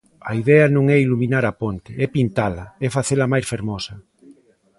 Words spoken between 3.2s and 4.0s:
máis fermosa.